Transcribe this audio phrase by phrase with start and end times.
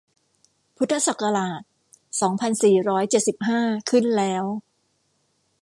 [0.77, 1.61] พุทธศักราช
[2.21, 4.45] สองพันสี่ร้อยเจ็ดสิบห้า ขึ้นแล้ว